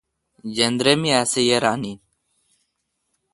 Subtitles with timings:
[0.55, 1.99] جندرے می اسی یاران این۔